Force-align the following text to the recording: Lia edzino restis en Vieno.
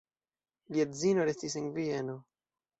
Lia 0.71 0.87
edzino 0.87 1.27
restis 1.31 1.61
en 1.63 1.71
Vieno. 1.79 2.19